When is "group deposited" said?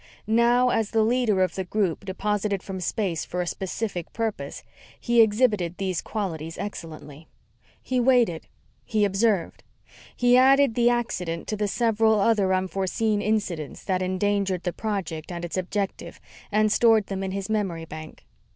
1.63-2.63